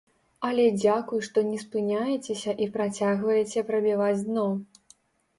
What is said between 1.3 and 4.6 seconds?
не спыняецеся і працягваеце прабіваць дно.